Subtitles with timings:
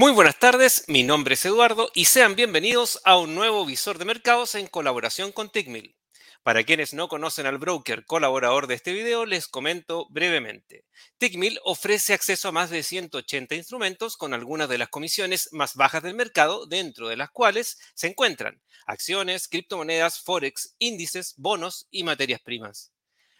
[0.00, 4.06] Muy buenas tardes, mi nombre es Eduardo y sean bienvenidos a un nuevo visor de
[4.06, 5.94] mercados en colaboración con Tickmill.
[6.42, 10.86] Para quienes no conocen al broker colaborador de este video, les comento brevemente.
[11.18, 16.02] Tickmill ofrece acceso a más de 180 instrumentos con algunas de las comisiones más bajas
[16.02, 22.40] del mercado, dentro de las cuales se encuentran acciones, criptomonedas, forex, índices, bonos y materias
[22.40, 22.90] primas.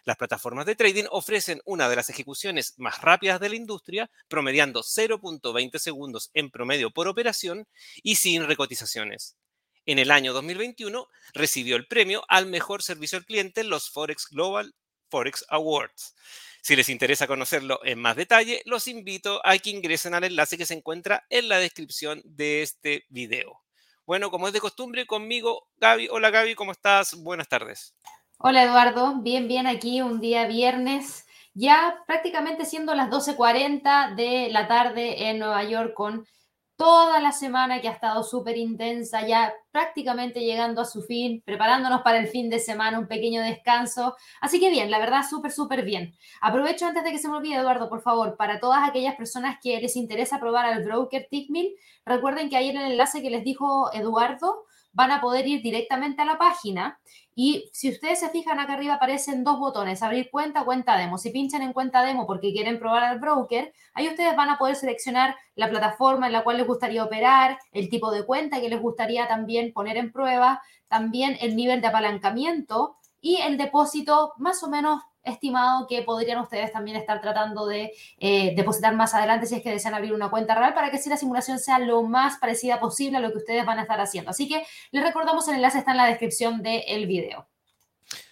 [0.03, 4.81] Las plataformas de trading ofrecen una de las ejecuciones más rápidas de la industria, promediando
[4.81, 7.67] 0.20 segundos en promedio por operación
[8.01, 9.37] y sin recotizaciones.
[9.85, 14.27] En el año 2021 recibió el premio al mejor servicio al cliente en los Forex
[14.29, 14.73] Global
[15.09, 16.15] Forex Awards.
[16.63, 20.65] Si les interesa conocerlo en más detalle, los invito a que ingresen al enlace que
[20.65, 23.61] se encuentra en la descripción de este video.
[24.05, 26.07] Bueno, como es de costumbre, conmigo Gaby.
[26.09, 27.15] Hola Gaby, ¿cómo estás?
[27.15, 27.95] Buenas tardes.
[28.43, 34.67] Hola Eduardo, bien, bien aquí un día viernes, ya prácticamente siendo las 12.40 de la
[34.67, 36.25] tarde en Nueva York con
[36.75, 42.01] toda la semana que ha estado súper intensa, ya prácticamente llegando a su fin, preparándonos
[42.01, 44.15] para el fin de semana, un pequeño descanso.
[44.41, 46.15] Así que bien, la verdad, súper, súper bien.
[46.41, 49.79] Aprovecho antes de que se me olvide, Eduardo, por favor, para todas aquellas personas que
[49.79, 51.75] les interesa probar al broker Tickmill,
[52.07, 56.21] recuerden que ahí en el enlace que les dijo Eduardo, van a poder ir directamente
[56.21, 56.99] a la página
[57.33, 61.17] y si ustedes se fijan acá arriba aparecen dos botones, abrir cuenta, cuenta demo.
[61.17, 64.75] Si pinchan en cuenta demo porque quieren probar al broker, ahí ustedes van a poder
[64.75, 68.81] seleccionar la plataforma en la cual les gustaría operar, el tipo de cuenta que les
[68.81, 74.69] gustaría también poner en prueba, también el nivel de apalancamiento y el depósito más o
[74.69, 79.63] menos estimado que podrían ustedes también estar tratando de eh, depositar más adelante si es
[79.63, 82.79] que desean abrir una cuenta real para que si la simulación sea lo más parecida
[82.79, 84.31] posible a lo que ustedes van a estar haciendo.
[84.31, 87.47] Así que les recordamos, el enlace está en la descripción del video.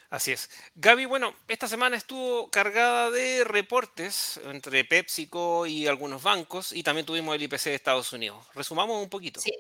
[0.10, 0.50] Así es.
[0.74, 7.06] Gaby, bueno, esta semana estuvo cargada de reportes entre PepsiCo y algunos bancos y también
[7.06, 8.44] tuvimos el IPC de Estados Unidos.
[8.56, 9.40] Resumamos un poquito.
[9.40, 9.54] Sí.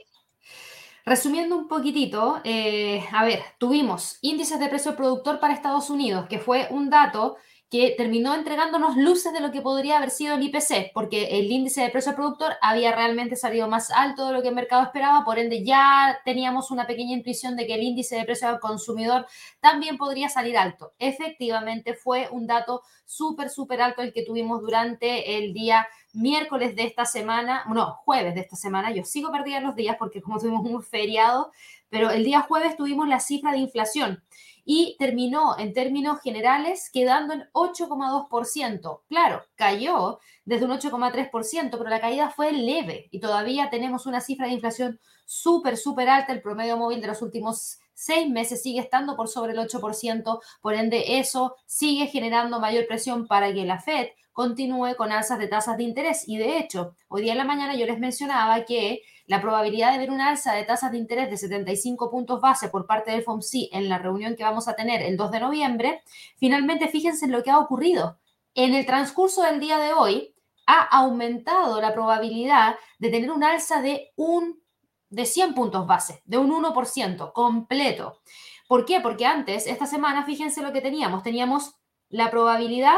[1.09, 6.37] Resumiendo un poquitito, eh, a ver, tuvimos índices de precio productor para Estados Unidos, que
[6.37, 7.35] fue un dato
[7.69, 11.81] que terminó entregándonos luces de lo que podría haber sido el IPC, porque el índice
[11.81, 15.37] de precio productor había realmente salido más alto de lo que el mercado esperaba, por
[15.37, 19.27] ende ya teníamos una pequeña intuición de que el índice de precio al consumidor
[19.59, 20.93] también podría salir alto.
[20.97, 26.85] Efectivamente fue un dato súper, súper alto el que tuvimos durante el día miércoles de
[26.85, 30.65] esta semana, no, jueves de esta semana, yo sigo perdida los días porque como tuvimos
[30.65, 31.51] un feriado,
[31.89, 34.23] pero el día jueves tuvimos la cifra de inflación
[34.71, 39.01] y terminó en términos generales quedando en 8,2%.
[39.09, 44.45] Claro, cayó desde un 8,3%, pero la caída fue leve y todavía tenemos una cifra
[44.45, 46.33] de inflación súper, súper alta.
[46.33, 50.75] El promedio móvil de los últimos seis meses sigue estando por sobre el 8%, por
[50.75, 55.77] ende eso sigue generando mayor presión para que la Fed continúe con alzas de tasas
[55.77, 56.27] de interés.
[56.27, 59.99] Y de hecho, hoy día en la mañana yo les mencionaba que la probabilidad de
[59.99, 63.69] ver una alza de tasas de interés de 75 puntos base por parte del FOMC
[63.71, 66.01] en la reunión que vamos a tener el 2 de noviembre,
[66.37, 68.17] finalmente fíjense en lo que ha ocurrido.
[68.55, 70.33] En el transcurso del día de hoy
[70.65, 74.63] ha aumentado la probabilidad de tener un alza de un
[75.11, 78.21] de 100 puntos base, de un 1% completo.
[78.67, 78.99] ¿Por qué?
[78.99, 81.21] Porque antes, esta semana, fíjense lo que teníamos.
[81.21, 81.75] Teníamos
[82.09, 82.97] la probabilidad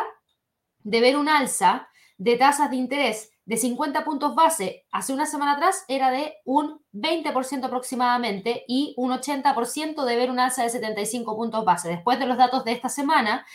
[0.79, 5.53] de ver un alza de tasas de interés de 50 puntos base hace una semana
[5.53, 11.35] atrás era de un 20% aproximadamente y un 80% de ver un alza de 75
[11.35, 11.89] puntos base.
[11.89, 13.45] Después de los datos de esta semana,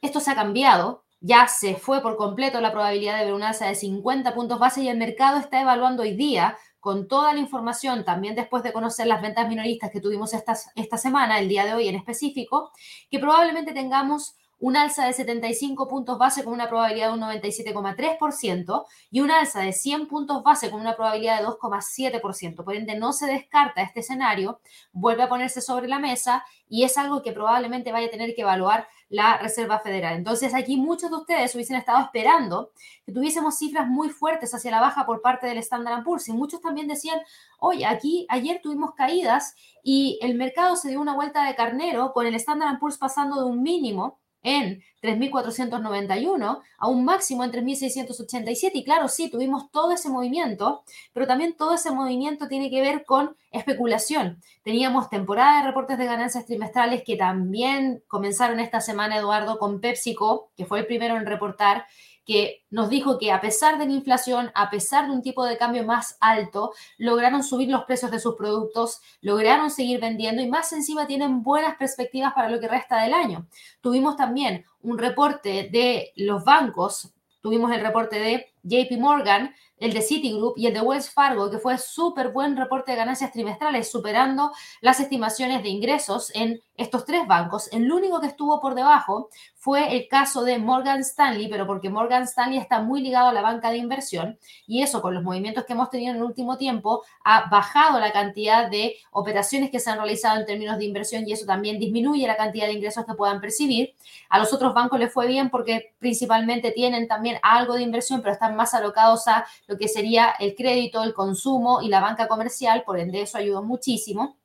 [0.00, 1.04] esto se ha cambiado.
[1.20, 4.82] Ya se fue por completo la probabilidad de ver un alza de 50 puntos base
[4.82, 9.06] y el mercado está evaluando hoy día con toda la información, también después de conocer
[9.06, 12.72] las ventas minoristas que tuvimos esta, esta semana, el día de hoy en específico,
[13.08, 18.84] que probablemente tengamos un alza de 75 puntos base con una probabilidad de un 97,3%
[19.10, 22.62] y un alza de 100 puntos base con una probabilidad de 2,7%.
[22.62, 24.60] Por ende, no se descarta este escenario,
[24.92, 28.42] vuelve a ponerse sobre la mesa y es algo que probablemente vaya a tener que
[28.42, 30.14] evaluar la Reserva Federal.
[30.14, 32.70] Entonces, aquí muchos de ustedes hubiesen estado esperando
[33.04, 36.60] que tuviésemos cifras muy fuertes hacia la baja por parte del Standard Poor's y muchos
[36.60, 37.18] también decían,
[37.58, 42.26] oye, aquí ayer tuvimos caídas y el mercado se dio una vuelta de carnero con
[42.26, 48.70] el Standard Poor's pasando de un mínimo en 3.491 a un máximo en 3.687.
[48.74, 53.04] Y claro, sí, tuvimos todo ese movimiento, pero también todo ese movimiento tiene que ver
[53.04, 54.40] con especulación.
[54.62, 60.50] Teníamos temporada de reportes de ganancias trimestrales que también comenzaron esta semana, Eduardo, con PepsiCo,
[60.56, 61.86] que fue el primero en reportar
[62.24, 65.56] que nos dijo que a pesar de la inflación, a pesar de un tipo de
[65.56, 70.72] cambio más alto, lograron subir los precios de sus productos, lograron seguir vendiendo y más
[70.72, 73.46] encima tienen buenas perspectivas para lo que resta del año.
[73.80, 80.00] Tuvimos también un reporte de los bancos, tuvimos el reporte de JP Morgan el de
[80.00, 84.52] Citigroup y el de Wells Fargo, que fue súper buen reporte de ganancias trimestrales, superando
[84.80, 87.68] las estimaciones de ingresos en estos tres bancos.
[87.72, 92.24] El único que estuvo por debajo fue el caso de Morgan Stanley, pero porque Morgan
[92.24, 95.72] Stanley está muy ligado a la banca de inversión y eso con los movimientos que
[95.72, 99.98] hemos tenido en el último tiempo ha bajado la cantidad de operaciones que se han
[99.98, 103.40] realizado en términos de inversión y eso también disminuye la cantidad de ingresos que puedan
[103.40, 103.94] percibir.
[104.28, 108.32] A los otros bancos les fue bien porque principalmente tienen también algo de inversión, pero
[108.32, 109.44] están más alocados a
[109.78, 114.38] que sería el crédito, el consumo y la banca comercial, por ende eso ayudó muchísimo.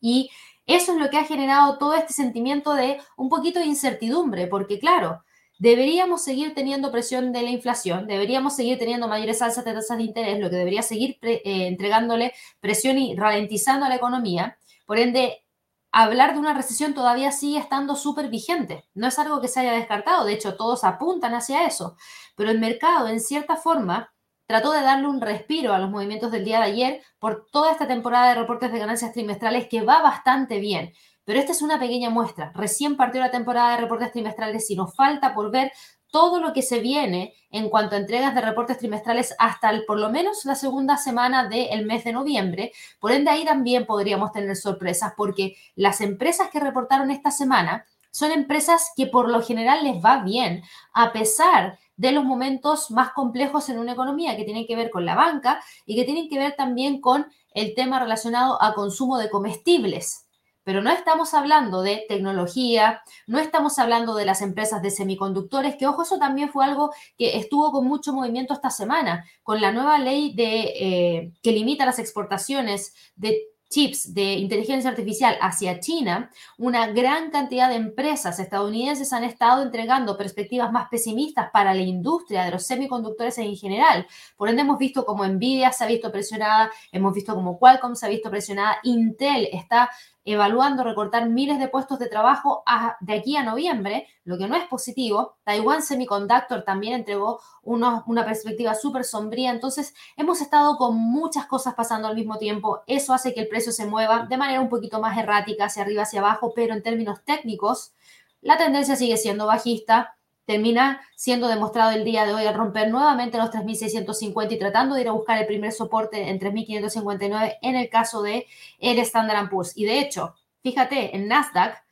[0.00, 0.30] Y
[0.66, 4.78] eso es lo que ha generado todo este sentimiento de un poquito de incertidumbre, porque
[4.78, 5.24] claro,
[5.58, 10.04] deberíamos seguir teniendo presión de la inflación, deberíamos seguir teniendo mayores alzas de tasas de
[10.04, 14.58] interés, lo que debería seguir eh, entregándole presión y ralentizando a la economía.
[14.86, 15.44] Por ende,
[15.92, 18.84] hablar de una recesión todavía sigue estando súper vigente.
[18.94, 21.96] No es algo que se haya descartado, de hecho todos apuntan hacia eso,
[22.34, 24.11] pero el mercado en cierta forma
[24.46, 27.86] trató de darle un respiro a los movimientos del día de ayer por toda esta
[27.86, 30.92] temporada de reportes de ganancias trimestrales que va bastante bien.
[31.24, 32.52] Pero esta es una pequeña muestra.
[32.54, 35.72] Recién partió la temporada de reportes trimestrales y nos falta por ver
[36.12, 40.10] todo lo que se viene en cuanto a entregas de reportes trimestrales hasta por lo
[40.10, 42.72] menos la segunda semana del mes de noviembre.
[43.00, 48.30] Por ende, ahí también podríamos tener sorpresas porque las empresas que reportaron esta semana son
[48.30, 50.62] empresas que por lo general les va bien,
[50.92, 55.06] a pesar de los momentos más complejos en una economía que tienen que ver con
[55.06, 59.30] la banca y que tienen que ver también con el tema relacionado a consumo de
[59.30, 60.26] comestibles.
[60.64, 65.86] Pero no estamos hablando de tecnología, no estamos hablando de las empresas de semiconductores, que
[65.86, 69.96] ojo, eso también fue algo que estuvo con mucho movimiento esta semana, con la nueva
[69.98, 76.88] ley de, eh, que limita las exportaciones de chips de inteligencia artificial hacia China, una
[76.88, 82.50] gran cantidad de empresas estadounidenses han estado entregando perspectivas más pesimistas para la industria de
[82.50, 84.06] los semiconductores en general.
[84.36, 88.06] Por ende, hemos visto como Nvidia se ha visto presionada, hemos visto como Qualcomm se
[88.06, 89.90] ha visto presionada, Intel está
[90.24, 92.62] evaluando recortar miles de puestos de trabajo
[93.00, 95.36] de aquí a noviembre, lo que no es positivo.
[95.44, 99.50] Taiwan Semiconductor también entregó una perspectiva súper sombría.
[99.50, 102.82] Entonces, hemos estado con muchas cosas pasando al mismo tiempo.
[102.86, 106.02] Eso hace que el precio se mueva de manera un poquito más errática, hacia arriba,
[106.02, 107.92] hacia abajo, pero en términos técnicos,
[108.40, 113.38] la tendencia sigue siendo bajista termina siendo demostrado el día de hoy al romper nuevamente
[113.38, 117.88] los 3.650 y tratando de ir a buscar el primer soporte en 3.559 en el
[117.88, 118.46] caso de
[118.78, 119.76] el Standard Poor's.
[119.76, 121.82] Y de hecho, fíjate, en Nasdaq,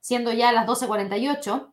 [0.00, 1.72] siendo ya las 12.48,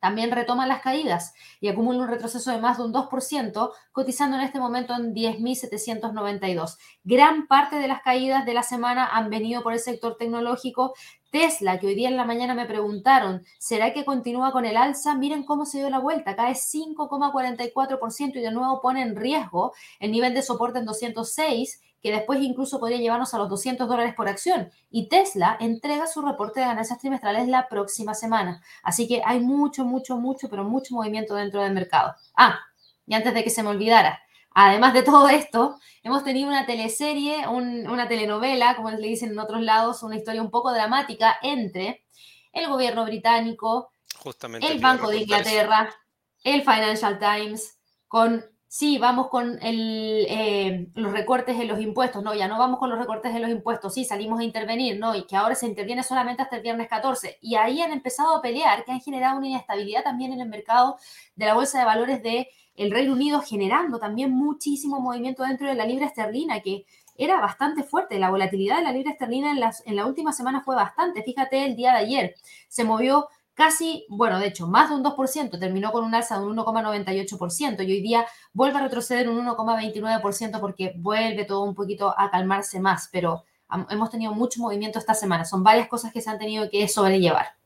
[0.00, 4.42] también retoma las caídas y acumula un retroceso de más de un 2%, cotizando en
[4.42, 6.76] este momento en 10.792.
[7.04, 10.94] Gran parte de las caídas de la semana han venido por el sector tecnológico.
[11.30, 15.14] Tesla, que hoy día en la mañana me preguntaron, ¿será que continúa con el alza?
[15.14, 20.10] Miren cómo se dio la vuelta, cae 5,44% y de nuevo pone en riesgo el
[20.10, 24.28] nivel de soporte en 206 que después incluso podría llevarnos a los 200 dólares por
[24.28, 24.70] acción.
[24.90, 28.62] Y Tesla entrega su reporte de ganancias trimestrales la próxima semana.
[28.82, 32.14] Así que hay mucho, mucho, mucho, pero mucho movimiento dentro del mercado.
[32.36, 32.58] Ah,
[33.06, 34.20] y antes de que se me olvidara,
[34.52, 39.62] además de todo esto, hemos tenido una teleserie, una telenovela, como le dicen en otros
[39.62, 42.04] lados, una historia un poco dramática entre
[42.52, 45.94] el gobierno británico, Justamente el Banco de Inglaterra,
[46.42, 47.78] el Financial Times,
[48.08, 52.90] con sí, vamos con eh, los recortes en los impuestos, no, ya no vamos con
[52.90, 56.02] los recortes en los impuestos, sí, salimos a intervenir, no, y que ahora se interviene
[56.02, 57.38] solamente hasta el viernes 14.
[57.40, 60.96] Y ahí han empezado a pelear, que han generado una inestabilidad también en el mercado
[61.34, 65.74] de la bolsa de valores de el Reino Unido, generando también muchísimo movimiento dentro de
[65.74, 66.84] la libra esterlina, que
[67.16, 68.18] era bastante fuerte.
[68.18, 71.24] La volatilidad de la libra esterlina en, las, en la última semana fue bastante.
[71.24, 72.34] Fíjate, el día de ayer
[72.68, 76.46] se movió casi, bueno, de hecho, más de un 2%, terminó con un alza de
[76.46, 82.14] un 1,98% y hoy día vuelve a retroceder un 1,29% porque vuelve todo un poquito
[82.16, 83.44] a calmarse más, pero
[83.90, 87.56] hemos tenido mucho movimiento esta semana, son varias cosas que se han tenido que sobrellevar.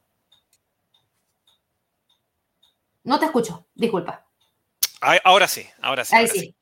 [3.04, 4.24] No te escucho, disculpa.
[5.24, 6.16] Ahora sí, ahora sí.
[6.16, 6.38] Ahí sí.
[6.38, 6.56] Sí,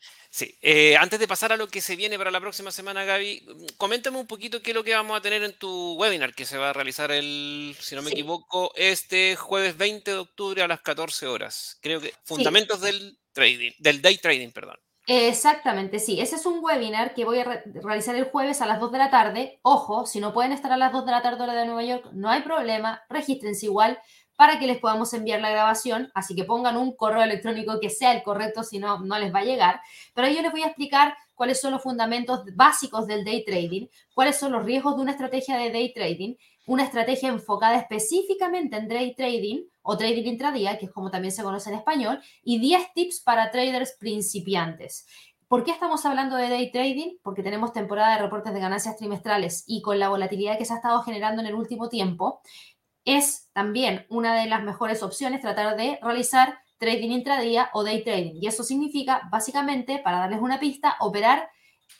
[0.63, 3.45] eh, antes de pasar a lo que se viene para la próxima semana, Gaby,
[3.77, 6.57] coméntame un poquito qué es lo que vamos a tener en tu webinar que se
[6.57, 10.81] va a realizar el, si no me equivoco, este jueves 20 de octubre a las
[10.83, 11.79] 14 horas.
[11.83, 14.77] Creo que fundamentos del trading, del day trading, perdón.
[15.07, 16.21] Exactamente, sí.
[16.21, 19.11] Ese es un webinar que voy a realizar el jueves a las 2 de la
[19.11, 19.59] tarde.
[19.63, 22.11] Ojo, si no pueden estar a las 2 de la tarde hora de Nueva York,
[22.13, 23.99] no hay problema, regístrense igual
[24.41, 26.11] para que les podamos enviar la grabación.
[26.15, 29.41] Así que pongan un correo electrónico que sea el correcto, si no, no les va
[29.41, 29.83] a llegar.
[30.15, 34.39] Pero yo les voy a explicar cuáles son los fundamentos básicos del day trading, cuáles
[34.39, 39.15] son los riesgos de una estrategia de day trading, una estrategia enfocada específicamente en day
[39.15, 43.21] trading o trading intradía, que es como también se conoce en español, y 10 tips
[43.21, 45.05] para traders principiantes.
[45.49, 47.19] ¿Por qué estamos hablando de day trading?
[47.23, 50.77] Porque tenemos temporada de reportes de ganancias trimestrales y con la volatilidad que se ha
[50.77, 52.41] estado generando en el último tiempo,
[53.05, 58.41] es también una de las mejores opciones tratar de realizar trading intradía o day trading.
[58.41, 61.49] Y eso significa, básicamente, para darles una pista, operar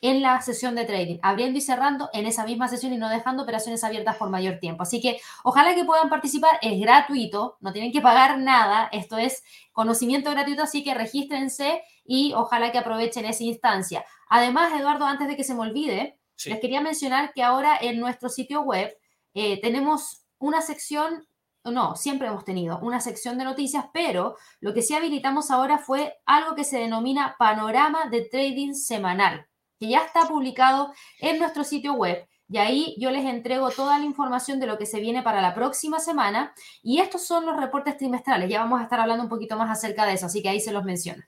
[0.01, 3.43] en la sesión de trading, abriendo y cerrando en esa misma sesión y no dejando
[3.43, 4.83] operaciones abiertas por mayor tiempo.
[4.83, 9.43] Así que ojalá que puedan participar, es gratuito, no tienen que pagar nada, esto es
[9.73, 14.05] conocimiento gratuito, así que regístrense y ojalá que aprovechen esa instancia.
[14.29, 18.31] Además, Eduardo, antes de que se me olvide, les quería mencionar que ahora en nuestro
[18.31, 18.97] sitio web
[19.35, 21.25] eh, tenemos una sección
[21.63, 26.17] no, siempre hemos tenido una sección de noticias, pero lo que sí habilitamos ahora fue
[26.25, 29.47] algo que se denomina panorama de trading semanal
[29.81, 32.29] que ya está publicado en nuestro sitio web.
[32.49, 35.55] Y ahí yo les entrego toda la información de lo que se viene para la
[35.55, 36.53] próxima semana.
[36.83, 38.51] Y estos son los reportes trimestrales.
[38.51, 40.73] Ya vamos a estar hablando un poquito más acerca de eso, así que ahí se
[40.73, 41.23] los menciono.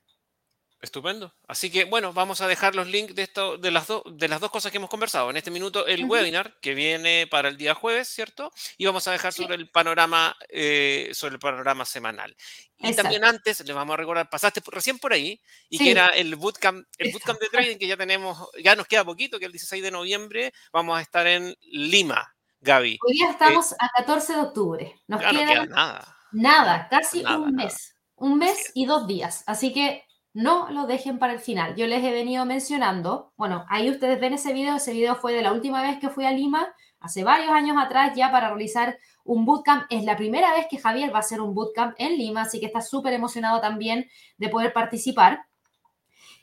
[0.82, 1.32] Estupendo.
[1.46, 4.50] Así que bueno, vamos a dejar los links de, esto, de, las de las dos
[4.50, 5.30] cosas que hemos conversado.
[5.30, 8.50] En este minuto el webinar que viene para el día jueves, ¿cierto?
[8.76, 12.34] Y vamos a dejar sobre el panorama, eh, sobre el panorama semanal.
[12.78, 16.34] Y también antes, les vamos a recordar, pasaste recién por ahí, y que era el
[16.34, 19.84] bootcamp, el bootcamp de trading que ya tenemos, ya nos queda poquito, que el 16
[19.84, 22.98] de noviembre vamos a estar en Lima, Gaby.
[23.06, 25.00] Hoy día estamos a 14 de octubre.
[25.06, 26.16] Nos queda, no queda nada.
[26.32, 27.94] Nada, casi un mes.
[28.16, 29.44] Un mes y dos días.
[29.46, 31.76] Así que no lo dejen para el final.
[31.76, 35.42] Yo les he venido mencionando, bueno, ahí ustedes ven ese video, ese video fue de
[35.42, 39.44] la última vez que fui a Lima, hace varios años atrás ya para realizar un
[39.44, 39.84] bootcamp.
[39.90, 42.66] Es la primera vez que Javier va a hacer un bootcamp en Lima, así que
[42.66, 44.08] está súper emocionado también
[44.38, 45.46] de poder participar.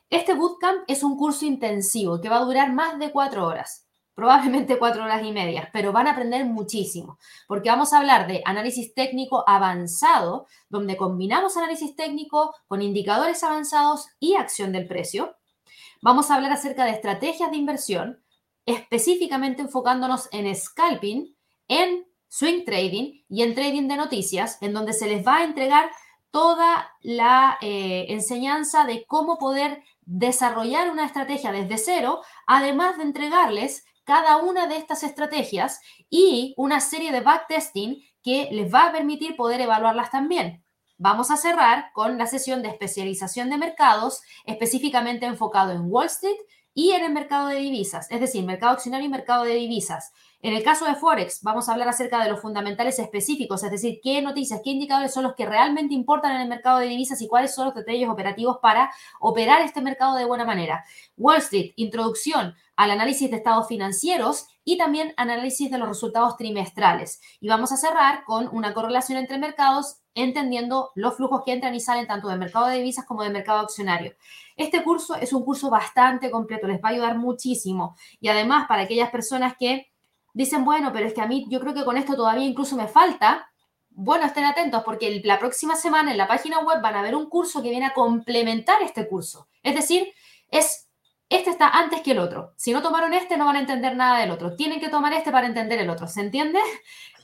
[0.10, 3.89] Este bootcamp es un curso intensivo que va a durar más de cuatro horas
[4.20, 8.42] probablemente cuatro horas y media, pero van a aprender muchísimo, porque vamos a hablar de
[8.44, 15.38] análisis técnico avanzado, donde combinamos análisis técnico con indicadores avanzados y acción del precio.
[16.02, 18.22] Vamos a hablar acerca de estrategias de inversión,
[18.66, 21.34] específicamente enfocándonos en scalping,
[21.70, 25.90] en swing trading y en trading de noticias, en donde se les va a entregar
[26.30, 33.86] toda la eh, enseñanza de cómo poder desarrollar una estrategia desde cero, además de entregarles
[34.10, 39.36] cada una de estas estrategias y una serie de backtesting que les va a permitir
[39.36, 40.66] poder evaluarlas también.
[40.98, 46.38] Vamos a cerrar con la sesión de especialización de mercados, específicamente enfocado en Wall Street
[46.74, 50.12] y en el mercado de divisas, es decir, mercado accionario y mercado de divisas.
[50.42, 54.00] En el caso de Forex, vamos a hablar acerca de los fundamentales específicos, es decir,
[54.02, 57.28] qué noticias, qué indicadores son los que realmente importan en el mercado de divisas y
[57.28, 60.86] cuáles son los detalles operativos para operar este mercado de buena manera.
[61.18, 67.20] Wall Street, introducción al análisis de estados financieros y también análisis de los resultados trimestrales.
[67.42, 71.82] Y vamos a cerrar con una correlación entre mercados, entendiendo los flujos que entran y
[71.82, 74.14] salen tanto del mercado de divisas como del mercado accionario.
[74.56, 77.98] Este curso es un curso bastante completo, les va a ayudar muchísimo.
[78.22, 79.92] Y además, para aquellas personas que
[80.44, 82.88] dicen, bueno, pero es que a mí yo creo que con esto todavía incluso me
[82.88, 83.50] falta.
[83.90, 87.30] Bueno, estén atentos porque la próxima semana en la página web van a ver un
[87.30, 89.50] curso que viene a complementar este curso.
[89.64, 90.08] Es decir,
[90.50, 90.88] es
[91.28, 92.54] este está antes que el otro.
[92.56, 94.56] Si no tomaron este, no van a entender nada del otro.
[94.56, 96.08] Tienen que tomar este para entender el otro.
[96.08, 96.60] ¿Se entiende?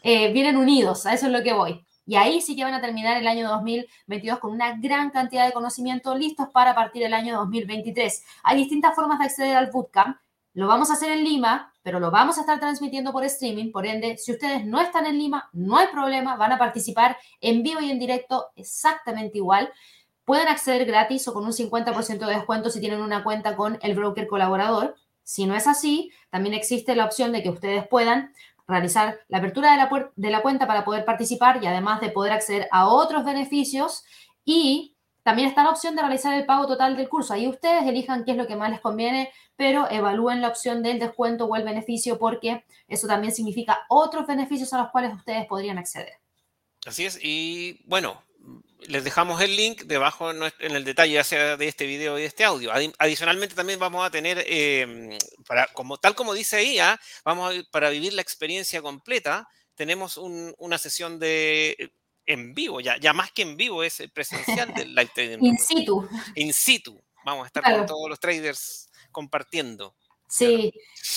[0.08, 1.84] Eh, vienen unidos, a eso es lo que voy.
[2.06, 5.52] Y ahí sí que van a terminar el año 2022 con una gran cantidad de
[5.52, 8.24] conocimiento listos para partir el año 2023.
[8.44, 10.18] Hay distintas formas de acceder al bootcamp.
[10.54, 13.72] Lo vamos a hacer en Lima, pero lo vamos a estar transmitiendo por streaming.
[13.72, 17.62] Por ende, si ustedes no están en Lima, no hay problema, van a participar en
[17.62, 19.72] vivo y en directo exactamente igual.
[20.24, 23.94] Pueden acceder gratis o con un 50% de descuento si tienen una cuenta con el
[23.94, 24.96] broker colaborador.
[25.22, 28.34] Si no es así, también existe la opción de que ustedes puedan
[28.68, 32.34] realizar la apertura de la, de la cuenta para poder participar y además de poder
[32.34, 34.04] acceder a otros beneficios
[34.44, 34.95] y
[35.26, 37.34] también está la opción de realizar el pago total del curso.
[37.34, 41.00] Ahí ustedes elijan qué es lo que más les conviene, pero evalúen la opción del
[41.00, 45.80] descuento o el beneficio porque eso también significa otros beneficios a los cuales ustedes podrían
[45.80, 46.14] acceder.
[46.86, 47.18] Así es.
[47.20, 48.22] Y bueno,
[48.82, 52.44] les dejamos el link debajo en el detalle sea de este video y de este
[52.44, 52.72] audio.
[53.00, 55.18] Adicionalmente también vamos a tener, em,
[55.48, 57.00] para, como, tal como dice ahí, ¿ah?
[57.24, 61.92] vamos para vivir la experiencia completa, tenemos una sesión de
[62.26, 65.38] en vivo, ya, ya más que en vivo, es presencial del live trading.
[65.42, 66.08] In situ.
[66.36, 67.02] In situ.
[67.24, 69.96] Vamos a estar con todos los traders compartiendo.
[70.28, 70.74] Sí,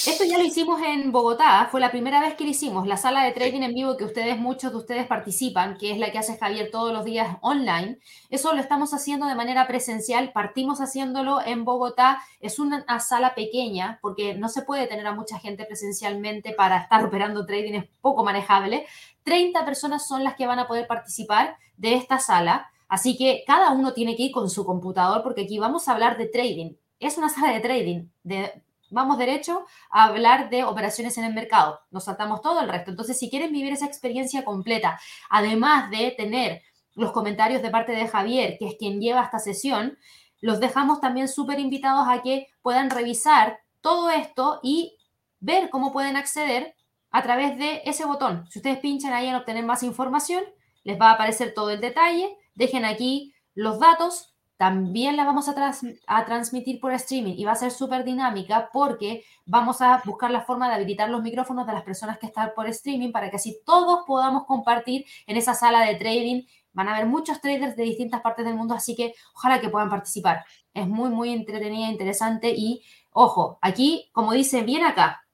[0.07, 3.25] esto ya lo hicimos en Bogotá, fue la primera vez que lo hicimos, la sala
[3.25, 6.37] de trading en vivo que ustedes, muchos de ustedes participan, que es la que hace
[6.37, 7.99] Javier todos los días online.
[8.29, 13.99] Eso lo estamos haciendo de manera presencial, partimos haciéndolo en Bogotá, es una sala pequeña
[14.03, 18.23] porque no se puede tener a mucha gente presencialmente para estar operando trading, es poco
[18.23, 18.87] manejable.
[19.25, 23.73] 30 personas son las que van a poder participar de esta sala, así que cada
[23.73, 27.17] uno tiene que ir con su computador porque aquí vamos a hablar de trading es
[27.19, 28.09] una sala de trading.
[28.23, 31.81] De, vamos derecho a hablar de operaciones en el mercado.
[31.91, 32.91] Nos saltamos todo el resto.
[32.91, 34.99] Entonces, si quieren vivir esa experiencia completa,
[35.31, 36.63] además de tener
[36.95, 39.99] los comentarios de parte de Javier, que es quien lleva esta sesión,
[40.41, 44.97] los dejamos también súper invitados a que puedan revisar todo esto y
[45.41, 46.75] ver cómo pueden acceder
[47.11, 48.47] a través de ese botón.
[48.51, 50.45] Si ustedes pinchan ahí en obtener más información,
[50.85, 52.37] les va a aparecer todo el detalle.
[52.55, 54.28] Dejen aquí los datos.
[54.59, 55.73] También la vamos a,
[56.07, 60.43] a transmitir por streaming y va a ser súper dinámica porque vamos a buscar la
[60.43, 63.61] forma de habilitar los micrófonos de las personas que están por streaming para que así
[63.65, 66.43] todos podamos compartir en esa sala de trading
[66.79, 69.91] Van a haber muchos traders de distintas partes del mundo, así que ojalá que puedan
[69.91, 70.45] participar.
[70.73, 75.27] Es muy, muy entretenida, interesante y, ojo, aquí, como dice bien acá,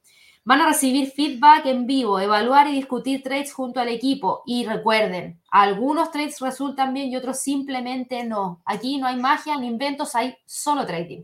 [0.44, 4.42] van a recibir feedback en vivo, evaluar y discutir trades junto al equipo.
[4.46, 8.62] Y recuerden, algunos trades resultan bien y otros simplemente no.
[8.66, 11.22] Aquí no hay magia ni inventos, hay solo trading.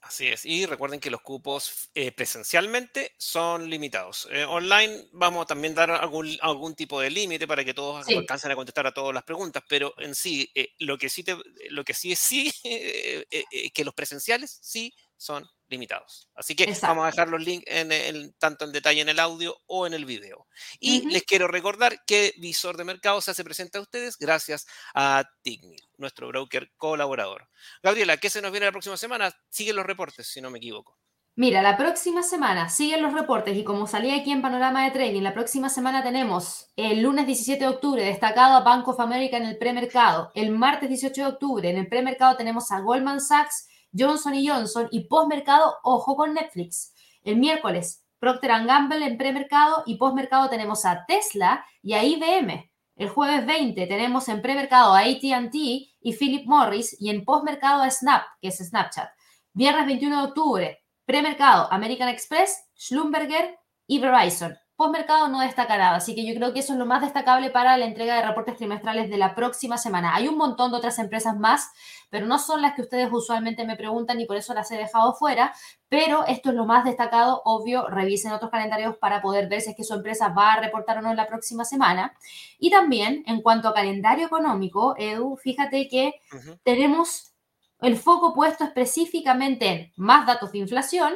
[0.00, 4.26] Así es, y recuerden que los cupos eh, presencialmente son limitados.
[4.30, 8.50] Eh, online vamos a también dar algún, algún tipo de límite para que todos alcancen
[8.50, 11.26] a contestar a todas las preguntas, pero en sí, eh, lo, que sí
[11.68, 12.50] lo que sí es sí,
[13.74, 16.30] que los presenciales sí son limitados.
[16.34, 19.86] Así que vamos a dejar los links en tanto en detalle en el audio o
[19.86, 20.46] en el video.
[20.80, 25.24] Y les quiero recordar que Visor de Mercado se hace presente a ustedes gracias a
[25.42, 27.48] Tignil, nuestro broker colaborador.
[27.82, 29.30] Gabriela, ¿qué se nos viene la próxima semana?
[29.50, 30.98] Siguen los reportes, si no me equivoco.
[31.36, 35.22] Mira, la próxima semana siguen los reportes y como salía aquí en Panorama de Trading,
[35.22, 39.46] la próxima semana tenemos el lunes 17 de octubre destacado a Bank of America en
[39.46, 40.32] el premercado.
[40.34, 45.08] El martes 18 de octubre en el premercado tenemos a Goldman Sachs Johnson Johnson y
[45.08, 46.94] postmercado, ojo con Netflix.
[47.22, 52.70] El miércoles, Procter Gamble en premercado y postmercado tenemos a Tesla y a IBM.
[52.96, 57.90] El jueves 20 tenemos en premercado a ATT y Philip Morris y en postmercado a
[57.90, 59.08] Snap, que es Snapchat.
[59.52, 64.56] Viernes 21 de octubre, premercado American Express, Schlumberger y Verizon.
[64.78, 67.76] Postmercado no destaca nada, así que yo creo que eso es lo más destacable para
[67.76, 70.14] la entrega de reportes trimestrales de la próxima semana.
[70.14, 71.72] Hay un montón de otras empresas más,
[72.10, 75.14] pero no son las que ustedes usualmente me preguntan y por eso las he dejado
[75.14, 75.52] fuera,
[75.88, 79.76] pero esto es lo más destacado, obvio, revisen otros calendarios para poder ver si es
[79.76, 82.16] que su empresa va a reportar o no en la próxima semana.
[82.60, 86.20] Y también, en cuanto a calendario económico, Edu, fíjate que
[86.62, 87.32] tenemos
[87.80, 91.14] el foco puesto específicamente en más datos de inflación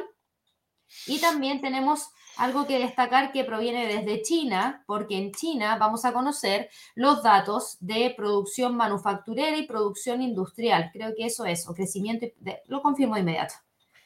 [1.07, 6.13] y también tenemos algo que destacar que proviene desde China, porque en China vamos a
[6.13, 10.89] conocer los datos de producción manufacturera y producción industrial.
[10.91, 12.27] Creo que eso es, o crecimiento,
[12.67, 13.55] lo confirmo de inmediato.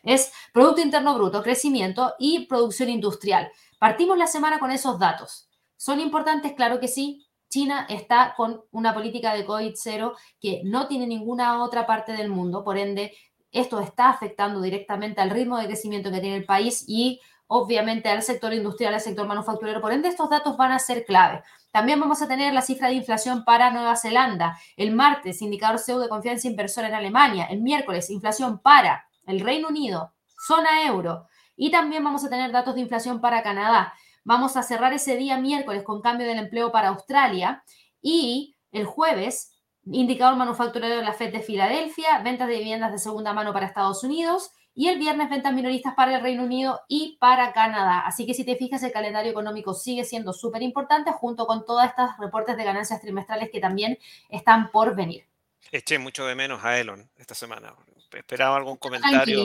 [0.03, 3.51] Es Producto Interno Bruto, crecimiento y producción industrial.
[3.79, 5.49] Partimos la semana con esos datos.
[5.75, 6.53] ¿Son importantes?
[6.53, 7.25] Claro que sí.
[7.49, 12.29] China está con una política de COVID cero que no tiene ninguna otra parte del
[12.29, 13.13] mundo, por ende,
[13.51, 18.21] esto está afectando directamente al ritmo de crecimiento que tiene el país y obviamente al
[18.21, 19.81] sector industrial, al sector manufacturero.
[19.81, 21.41] Por ende, estos datos van a ser clave.
[21.71, 24.57] También vamos a tener la cifra de inflación para Nueva Zelanda.
[24.75, 27.45] El martes, indicador CEO de confianza inversora en Alemania.
[27.45, 30.13] El miércoles, inflación para el Reino Unido,
[30.45, 31.27] zona euro.
[31.55, 33.93] Y también vamos a tener datos de inflación para Canadá.
[34.23, 37.63] Vamos a cerrar ese día miércoles con cambio del empleo para Australia.
[38.01, 39.53] Y el jueves,
[39.85, 44.03] indicador manufacturero de la FED de Filadelfia, ventas de viviendas de segunda mano para Estados
[44.03, 48.01] Unidos y el viernes ventas minoristas para el Reino Unido y para Canadá.
[48.05, 51.89] Así que si te fijas, el calendario económico sigue siendo súper importante junto con todas
[51.89, 53.97] estas reportes de ganancias trimestrales que también
[54.29, 55.25] están por venir.
[55.71, 57.73] Eché mucho de menos a Elon esta semana.
[58.11, 59.43] Esperaba algún comentario.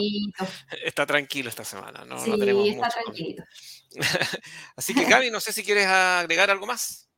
[0.85, 2.05] Está tranquilo esta semana.
[2.05, 3.43] No, sí, tenemos está tranquilo.
[4.75, 7.09] Así que Gaby, no sé si quieres agregar algo más.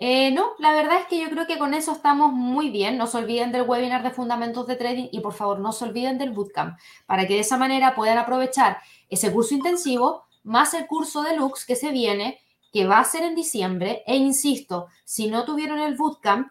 [0.00, 2.96] Eh, no, la verdad es que yo creo que con eso estamos muy bien.
[2.96, 6.18] No se olviden del webinar de fundamentos de trading y por favor no se olviden
[6.18, 11.22] del bootcamp para que de esa manera puedan aprovechar ese curso intensivo más el curso
[11.22, 12.40] de Lux que se viene,
[12.72, 14.02] que va a ser en diciembre.
[14.06, 16.48] E insisto, si no tuvieron el bootcamp,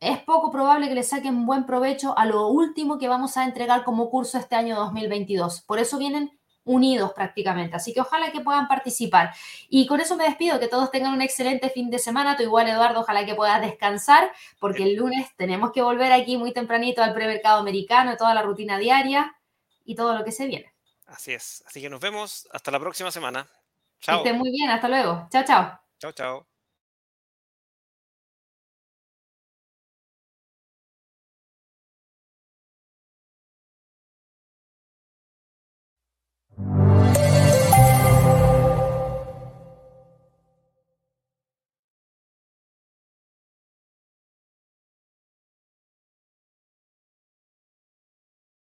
[0.00, 3.84] es poco probable que le saquen buen provecho a lo último que vamos a entregar
[3.84, 5.60] como curso este año 2022.
[5.62, 6.39] Por eso vienen
[6.70, 7.76] unidos prácticamente.
[7.76, 9.34] Así que ojalá que puedan participar.
[9.68, 12.36] Y con eso me despido, que todos tengan un excelente fin de semana.
[12.36, 14.30] Tú igual, Eduardo, ojalá que puedas descansar,
[14.60, 18.78] porque el lunes tenemos que volver aquí muy tempranito al premercado americano, toda la rutina
[18.78, 19.36] diaria
[19.84, 20.72] y todo lo que se viene.
[21.06, 21.64] Así es.
[21.66, 23.48] Así que nos vemos hasta la próxima semana.
[24.00, 24.22] Chao.
[24.22, 24.70] Que esté muy bien.
[24.70, 25.26] Hasta luego.
[25.30, 25.80] Chao, chao.
[25.98, 26.49] Chao, chao.